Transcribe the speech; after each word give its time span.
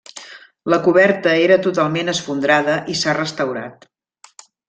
La 0.73 0.77
coberta 0.87 1.33
era 1.41 1.57
totalment 1.67 2.09
esfondrada 2.15 2.79
i 2.95 2.97
s'ha 3.01 3.17
restaurat. 3.21 3.87